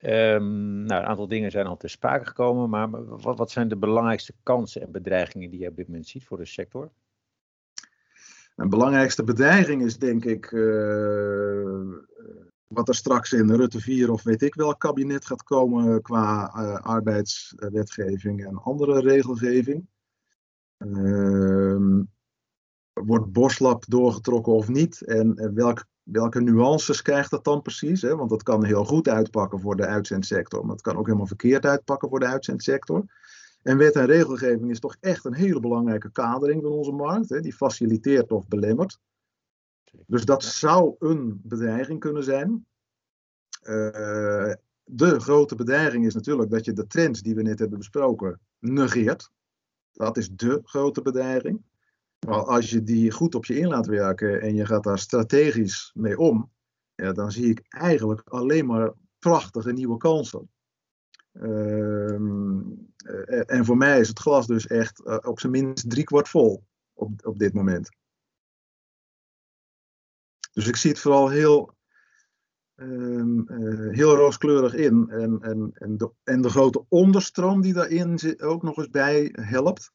[0.02, 2.90] Um, nou, een aantal dingen zijn al te sprake gekomen, maar
[3.22, 6.38] wat, wat, zijn de belangrijkste kansen en bedreigingen die je op dit moment ziet voor
[6.38, 6.92] de sector?
[8.56, 11.98] De belangrijkste bedreiging is denk ik uh,
[12.68, 16.76] wat er straks in Rutte 4 of weet ik welk kabinet gaat komen qua uh,
[16.76, 19.88] arbeidswetgeving en andere regelgeving.
[20.80, 22.02] Uh,
[22.94, 25.02] wordt Boslap doorgetrokken of niet?
[25.02, 28.02] En, en welk, welke nuances krijgt dat dan precies?
[28.02, 28.16] Hè?
[28.16, 31.66] Want dat kan heel goed uitpakken voor de uitzendsector, maar het kan ook helemaal verkeerd
[31.66, 33.04] uitpakken voor de uitzendsector.
[33.62, 37.40] En wet en regelgeving is toch echt een hele belangrijke kadering van onze markt, hè?
[37.40, 39.00] die faciliteert of belemmert.
[40.06, 42.66] Dus dat zou een bedreiging kunnen zijn.
[43.64, 48.40] Uh, de grote bedreiging is natuurlijk dat je de trends die we net hebben besproken
[48.60, 49.32] negeert.
[50.00, 51.64] Dat is de grote bedreiging.
[52.28, 55.92] Maar als je die goed op je in laat werken en je gaat daar strategisch
[55.94, 56.52] mee om,
[56.96, 60.50] ja, dan zie ik eigenlijk alleen maar prachtige nieuwe kansen.
[61.34, 62.14] Uh,
[63.46, 67.26] en voor mij is het glas dus echt uh, op zijn minst driekwart vol op,
[67.26, 67.90] op dit moment.
[70.52, 71.76] Dus ik zie het vooral heel,
[72.82, 75.10] um, uh, heel rooskleurig in.
[75.10, 79.92] En, en, en, de, en de grote onderstroom die daarin ook nog eens bij helpt,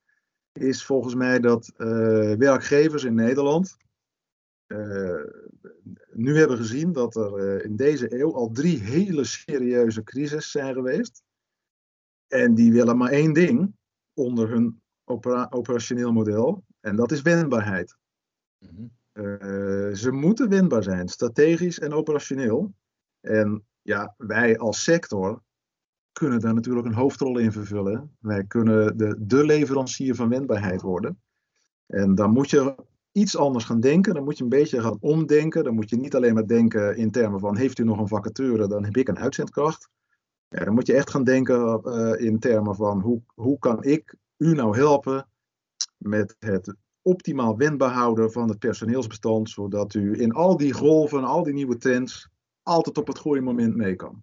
[0.52, 3.76] is volgens mij dat uh, werkgevers in Nederland
[4.66, 5.24] uh,
[6.12, 11.22] nu hebben gezien dat er in deze eeuw al drie hele serieuze crises zijn geweest.
[12.26, 13.74] En die willen maar één ding
[14.12, 17.96] onder hun opera operationeel model, en dat is wendbaarheid.
[18.58, 18.90] Mm.
[19.14, 22.74] Uh, ze moeten wendbaar zijn, strategisch en operationeel.
[23.20, 25.42] En ja, wij als sector
[26.12, 28.16] kunnen daar natuurlijk een hoofdrol in vervullen.
[28.18, 31.22] Wij kunnen de, de leverancier van wendbaarheid worden.
[31.86, 32.74] En dan moet je
[33.12, 34.14] iets anders gaan denken.
[34.14, 35.64] Dan moet je een beetje gaan omdenken.
[35.64, 38.68] Dan moet je niet alleen maar denken in termen van: heeft u nog een vacature,
[38.68, 39.88] dan heb ik een uitzendkracht.
[40.48, 44.54] Dan moet je echt gaan denken uh, in termen van: hoe, hoe kan ik u
[44.54, 45.28] nou helpen
[45.96, 46.74] met het
[47.04, 51.76] optimaal wendbaar houden van het personeelsbestand, zodat u in al die golven, al die nieuwe
[51.76, 52.28] trends,
[52.62, 54.22] altijd op het goede moment mee kan.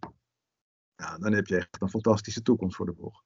[0.96, 3.24] Ja, dan heb je echt een fantastische toekomst voor de boeg.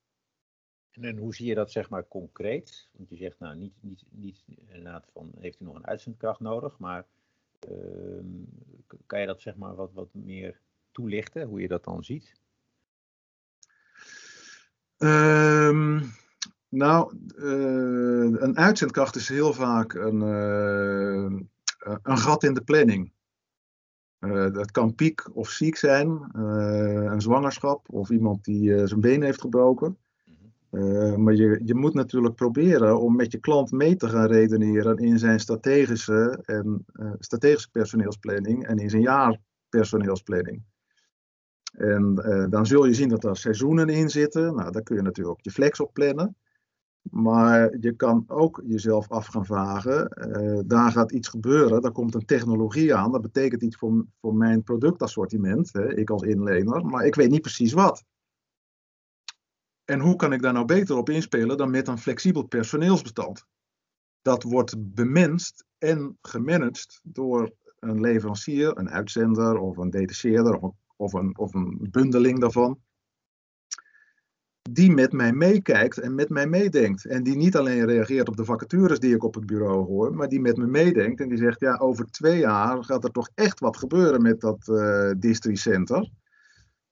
[0.91, 2.89] En, en hoe zie je dat zeg maar concreet?
[2.91, 6.79] Want je zegt nou niet, niet, niet inderdaad van heeft u nog een uitzendkracht nodig,
[6.79, 7.07] maar
[7.69, 8.23] uh,
[9.05, 12.39] kan je dat zeg maar wat, wat meer toelichten, hoe je dat dan ziet?
[14.97, 16.13] Um,
[16.69, 21.39] nou, uh, een uitzendkracht is heel vaak een, uh,
[22.03, 23.13] een gat in de planning.
[24.19, 29.41] Uh, dat kan piek of ziek zijn, een zwangerschap of iemand die zijn been heeft
[29.41, 29.97] gebroken.
[31.17, 35.19] maar je, je moet natuurlijk proberen om met je klant mee te gaan redeneren in
[35.19, 36.85] zijn strategische, en,
[37.19, 40.63] strategische personeelsplanning en in zijn jaarpersoneelsplanning.
[41.71, 42.15] En
[42.49, 44.55] dan zul je zien dat er seizoenen in zitten.
[44.55, 46.35] Nou, daar kun je natuurlijk ook je flex op plannen.
[47.11, 52.15] Maar je kan ook jezelf af gaan vragen, uh, daar gaat iets gebeuren, daar komt
[52.15, 57.05] een technologie aan, dat betekent iets voor, voor mijn productassortiment, hè, ik als inlener, maar
[57.05, 58.03] ik weet niet precies wat.
[59.85, 63.45] En hoe kan ik daar nou beter op inspelen dan met een flexibel personeelsbestand?
[64.21, 70.59] Dat wordt bemenst en gemanaged door een leverancier, een uitzender of een detacheerder
[70.95, 72.79] of, een, of een bundeling daarvan.
[74.71, 77.05] Die met mij meekijkt en met mij meedenkt.
[77.05, 80.27] En die niet alleen reageert op de vacatures die ik op het bureau hoor, maar
[80.27, 83.59] die met me meedenkt en die zegt, ja, over twee jaar gaat er toch echt
[83.59, 86.09] wat gebeuren met dat uh, districtcenter.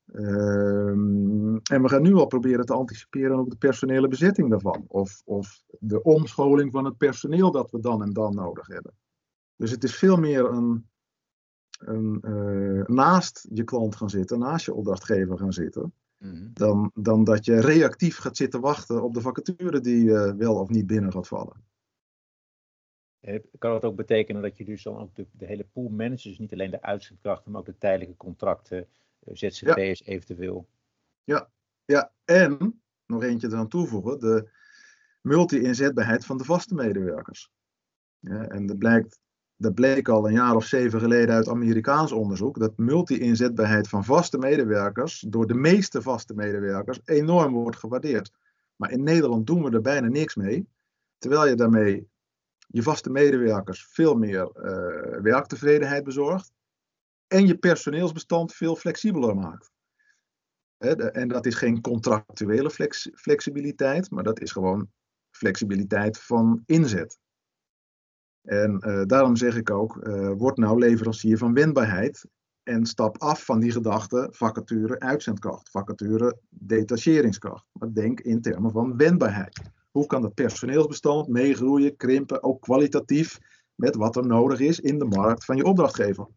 [0.05, 4.85] Ehm, en we gaan nu al proberen te anticiperen op de personele bezetting daarvan.
[4.87, 8.93] Of, of de omscholing van het personeel dat we dan en dan nodig hebben.
[9.55, 10.89] Dus het is veel meer een,
[11.77, 15.93] een uh, naast je klant gaan zitten, naast je opdrachtgever gaan zitten.
[16.23, 16.47] Mhm.
[16.53, 20.69] Dan, dan dat je reactief gaat zitten wachten op de vacature die uh, wel of
[20.69, 21.63] niet binnen gaat vallen.
[23.57, 26.37] Kan dat ook betekenen dat je dus dan ook de, de hele pool managers, dus
[26.37, 28.87] niet alleen de uitzendkrachten, maar ook de tijdelijke contracten,
[29.19, 30.05] eh, ZZP'ers ja.
[30.05, 30.67] eventueel?
[31.23, 31.49] Ja,
[31.85, 34.49] ja, en nog eentje eraan toevoegen, de
[35.21, 37.51] multi-inzetbaarheid van de vaste medewerkers.
[38.19, 39.19] Ja, en dat blijkt
[39.63, 44.37] dat bleek al een jaar of zeven geleden uit Amerikaans onderzoek, dat multi-inzetbaarheid van vaste
[44.37, 48.31] medewerkers door de meeste vaste medewerkers enorm wordt gewaardeerd.
[48.75, 50.67] Maar in Nederland doen we er bijna niks mee,
[51.17, 52.07] terwijl je daarmee
[52.67, 56.51] je vaste medewerkers veel meer uh, werktevredenheid bezorgt
[57.27, 59.71] en je personeelsbestand veel flexibeler maakt.
[60.77, 64.91] En dat is geen contractuele flex flexibiliteit, maar dat is gewoon
[65.31, 67.19] flexibiliteit van inzet.
[68.43, 72.25] En uh, daarom zeg ik ook, uh, word nou leverancier van wendbaarheid
[72.63, 77.65] en stap af van die gedachte vacature uitzendkracht, vacature detacheringskracht.
[77.71, 79.61] Maar denk in termen van wendbaarheid.
[79.91, 83.39] Hoe kan het personeelsbestand meegroeien, krimpen, ook kwalitatief,
[83.75, 86.27] met wat er nodig is in de markt van je opdrachtgever.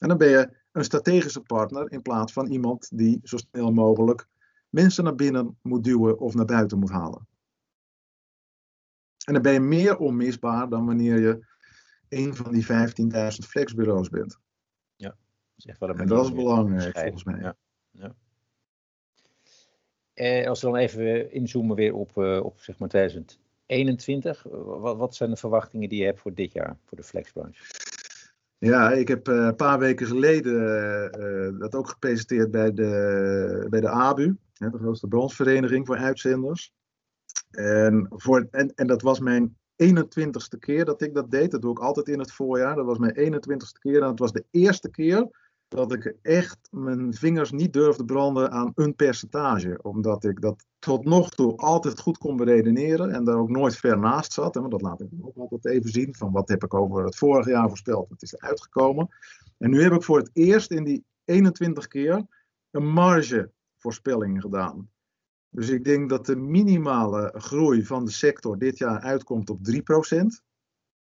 [0.00, 4.26] En dan ben je een strategische partner in plaats van iemand die zo snel mogelijk
[4.68, 7.26] mensen naar binnen moet duwen of naar buiten moet halen.
[9.24, 11.46] En dan ben je meer onmisbaar dan wanneer je
[12.14, 14.38] een van die 15.000 flexbureaus bent.
[14.96, 15.18] Ja, dat
[15.56, 17.40] is echt wel een En dat is belangrijk volgens mij.
[17.40, 17.56] Ja.
[17.90, 18.14] ja.
[20.14, 25.14] En als we dan even inzoomen weer op, uh, op zeg maar 2021, wat, wat
[25.14, 27.62] zijn de verwachtingen die je hebt voor dit jaar, voor de flexbranche?
[28.58, 30.54] Ja, ik heb uh, een paar weken geleden
[31.18, 36.72] uh, dat ook gepresenteerd bij de, bij de ABU, hè, de grootste branchevereniging voor uitzenders.
[37.50, 41.50] En, voor, en, en dat was mijn 21ste keer dat ik dat deed.
[41.50, 42.76] Dat doe ik altijd in het voorjaar.
[42.76, 44.02] Dat was mijn 21ste keer.
[44.02, 45.28] En het was de eerste keer
[45.68, 49.78] dat ik echt mijn vingers niet durfde branden aan een percentage.
[49.82, 53.98] Omdat ik dat tot nog toe altijd goed kon beredeneren en daar ook nooit ver
[53.98, 54.56] naast zat.
[54.56, 57.50] En dat laat ik ook altijd even zien van wat heb ik over het vorige
[57.50, 58.10] jaar voorspeld.
[58.10, 59.08] Het is er uitgekomen.
[59.58, 62.26] En nu heb ik voor het eerst in die 21 keer
[62.70, 64.88] een margevoorspelling gedaan.
[65.54, 69.72] Dus ik denk dat de minimale groei van de sector dit jaar uitkomt op 3%.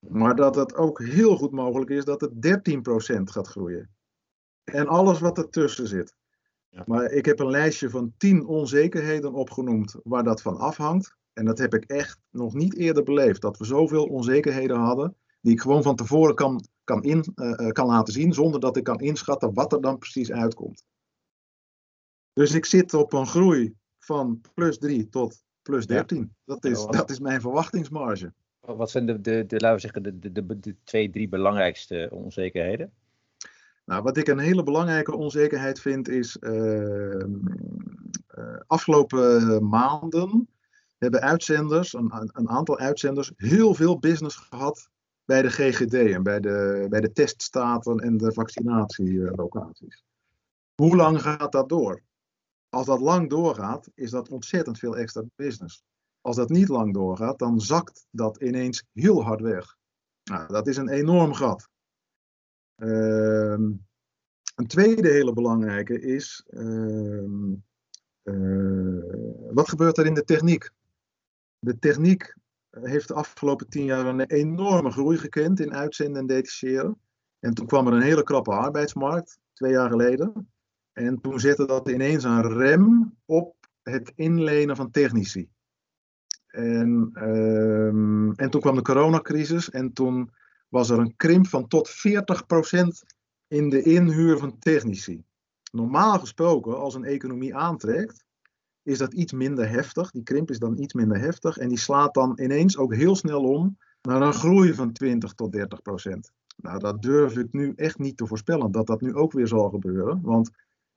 [0.07, 2.31] Maar dat het ook heel goed mogelijk is dat het
[3.19, 3.89] 13% gaat groeien.
[4.63, 6.15] En alles wat ertussen zit.
[6.69, 6.83] Ja.
[6.85, 11.15] Maar ik heb een lijstje van 10 onzekerheden opgenoemd waar dat van afhangt.
[11.33, 13.41] En dat heb ik echt nog niet eerder beleefd.
[13.41, 15.15] Dat we zoveel onzekerheden hadden.
[15.41, 18.33] Die ik gewoon van tevoren kan, kan, in, uh, kan laten zien.
[18.33, 20.83] Zonder dat ik kan inschatten wat er dan precies uitkomt.
[22.33, 26.33] Dus ik zit op een groei van plus 3 tot plus 13.
[26.45, 28.33] Dat, is, dat is mijn verwachtingsmarge.
[28.59, 32.09] Wat zijn de, de, de, laten we zeggen, de, de, de, de twee, drie belangrijkste
[32.11, 32.91] onzekerheden?
[33.85, 40.47] Nou, wat ik een hele belangrijke onzekerheid vind is, uh, uh, afgelopen maanden
[40.97, 44.89] hebben uitzenders, een, een, aantal uitzenders, heel veel business gehad
[45.25, 50.03] bij de GGD en bij de, bij de teststaten en de vaccinatielocaties.
[50.75, 52.01] Hoe lang gaat dat door?
[52.71, 55.83] Als dat lang doorgaat, is dat ontzettend veel extra business.
[56.21, 59.75] Als dat niet lang doorgaat, dan zakt dat ineens heel hard weg.
[60.23, 61.69] Nou, dat is een enorm gat.
[62.75, 63.71] Ehm,
[64.55, 67.53] een tweede hele belangrijke is, ehm,
[68.21, 70.69] eh, wat gebeurt er in de techniek?
[71.59, 72.35] De techniek
[72.69, 77.01] heeft de afgelopen tien jaar een enorme groei gekend in uitzenden en detacheren.
[77.39, 80.50] En toen kwam er een hele krappe arbeidsmarkt, twee jaar geleden.
[80.93, 85.49] En toen zette dat ineens een rem op het inlenen van technici.
[86.47, 90.31] En, um, en toen kwam de coronacrisis en toen
[90.69, 93.05] was er een krimp van tot 40%
[93.47, 95.23] in de inhuur van technici.
[95.71, 98.23] Normaal gesproken, als een economie aantrekt,
[98.83, 100.11] is dat iets minder heftig.
[100.11, 103.43] Die krimp is dan iets minder heftig en die slaat dan ineens ook heel snel
[103.43, 106.31] om naar een groei van 20 tot 30 procent.
[106.55, 109.69] Nou, dat durf ik nu echt niet te voorspellen dat dat nu ook weer zal
[109.69, 110.21] gebeuren.
[110.21, 110.51] Want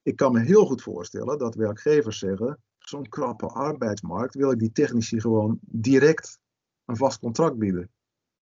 [0.04, 4.72] ik kan me heel goed voorstellen dat werkgevers zeggen: zo'n krappe arbeidsmarkt wil ik die
[4.72, 6.38] technici gewoon direct
[6.84, 7.90] een vast contract bieden.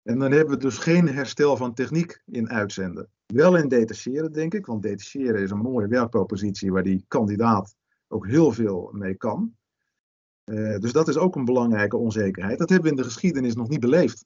[0.03, 3.09] En dan hebben we dus geen herstel van techniek in uitzenden.
[3.27, 7.77] Wel in detacheren, denk ik, want detacheren is een mooie werkpropositie waar die kandidaat
[8.09, 9.57] ook heel veel mee kan.
[10.79, 12.59] dus dat is ook een belangrijke onzekerheid.
[12.59, 14.25] Dat hebben we in de geschiedenis nog niet beleefd.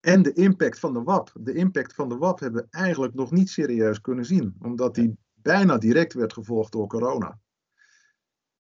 [0.00, 1.32] En de impact van de WAP.
[1.40, 5.18] De impact van de WAP hebben we eigenlijk nog niet serieus kunnen zien, omdat die
[5.46, 7.38] bijna direct werd gevolgd door corona.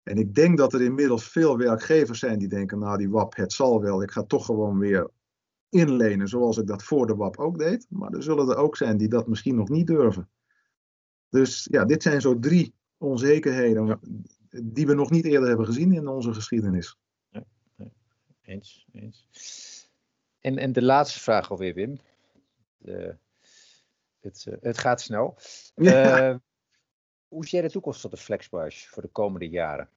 [0.02, 3.52] En ik denk dat er inmiddels veel werkgevers zijn die denken, nou die WAP, het
[3.52, 5.10] zal wel, ik ga toch gewoon weer
[5.68, 7.86] inlenen zoals ik dat voor de WAP ook deed.
[7.88, 10.28] Maar er zullen er ook zijn die dat misschien nog niet durven.
[11.28, 14.00] Dus ja, dit zijn zo drie onzekerheden
[14.62, 16.98] die we nog niet eerder hebben gezien in onze geschiedenis.
[17.28, 17.44] Ja,
[18.42, 19.28] eens, eens.
[20.40, 21.98] En, en de laatste vraag alweer, Wim.
[22.76, 23.16] De,
[24.20, 25.36] het, eh, het gaat snel.
[25.74, 26.30] Ja.
[26.30, 26.38] Uh,
[27.34, 29.88] hoe zie jij de toekomst van de flexbranche voor de komende jaren?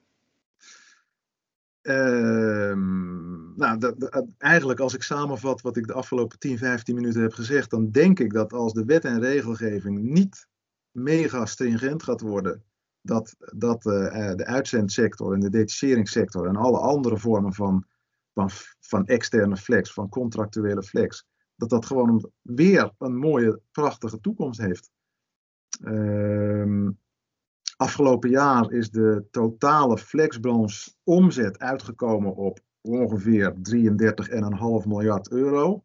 [1.81, 3.95] Ehm, nou,
[4.38, 8.19] eigenlijk als ik samenvat wat ik de afgelopen 10, 15 minuten heb gezegd, dan denk
[8.19, 10.47] ik dat als de wet en regelgeving niet
[10.91, 12.63] mega stringent gaat worden,
[13.01, 17.85] dat, dat uh, de uitzendsector en de detacheringssector en alle andere vormen van,
[18.33, 21.25] van, van externe flex, van contractuele flex,
[21.55, 24.91] dat dat gewoon weer een mooie, prachtige toekomst heeft.
[25.85, 26.99] Um,
[27.78, 35.84] Afgelopen jaar is de totale flexbranche omzet uitgekomen op ongeveer 33,5 miljard euro.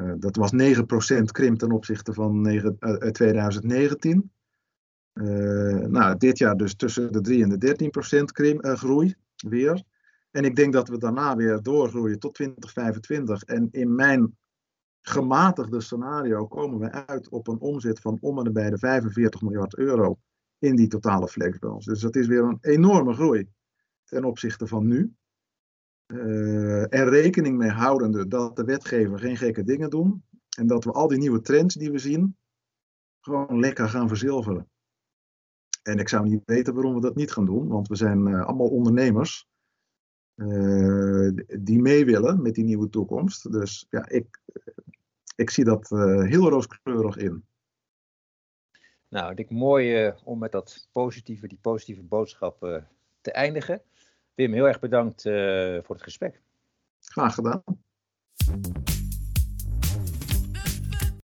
[0.00, 4.32] Uh, dat was 9% krimp ten opzichte van 9, uh, 2019.
[5.12, 9.82] Uh, nou, dit jaar dus tussen de 3 en de 13% krimp, uh, groei weer.
[10.30, 13.42] En ik denk dat we daarna weer doorgroeien tot 2025.
[13.42, 14.36] En in mijn
[15.00, 19.76] gematigde scenario komen we uit op een omzet van om en bij de 45 miljard
[19.76, 20.18] euro
[20.62, 21.90] in die totale flexbranche.
[21.90, 23.48] Dus dat is weer een enorme groei
[24.04, 25.14] ten opzichte van nu.
[26.06, 30.24] Uh, er rekening mee houdende dat de wetgever geen gekke dingen doen.
[30.56, 32.36] En dat we al die nieuwe trends die we zien,
[33.20, 34.68] gewoon lekker gaan verzilveren.
[35.82, 38.44] En ik zou niet weten waarom we dat niet gaan doen, want we zijn uh,
[38.44, 39.46] allemaal ondernemers
[40.34, 43.52] uh, die mee willen met die nieuwe toekomst.
[43.52, 44.40] Dus ja, ik,
[45.36, 47.44] ik zie dat heel rooskleurig in.
[49.12, 52.76] Nou, ik mooi uh, om met dat positieve, die positieve boodschap uh,
[53.20, 53.82] te eindigen.
[54.34, 56.40] Wim, heel erg bedankt uh, voor het gesprek.
[57.00, 57.62] Graag gedaan.